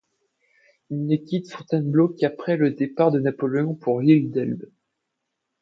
[0.89, 4.63] Il ne quitte Fontainebleau qu'après le départ de Napoléon pour l'île d'Elbe.